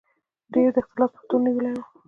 [0.53, 1.83] ډېر یې د اختلاس په تور نیولي وو.